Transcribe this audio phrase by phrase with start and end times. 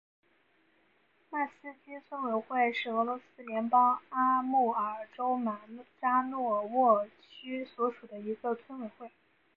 [1.29, 5.61] 迈斯基村委员会是俄罗斯联邦阿穆尔州马
[6.01, 9.11] 扎诺沃区所属的一个村委员会。